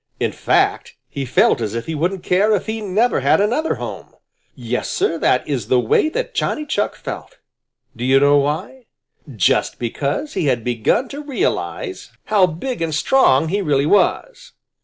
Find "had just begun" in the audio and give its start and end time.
10.45-11.07